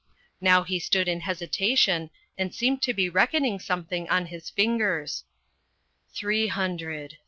[0.41, 5.25] Now he stood in hesitation and seemed to be reckoning something on his fingers."
[6.15, 7.17] Three hundred